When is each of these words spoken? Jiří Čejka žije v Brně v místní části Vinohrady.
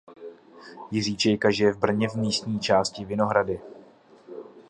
Jiří 0.91 1.15
Čejka 1.17 1.51
žije 1.51 1.73
v 1.73 1.77
Brně 1.77 2.09
v 2.09 2.15
místní 2.15 2.59
části 2.59 3.05
Vinohrady. 3.05 3.61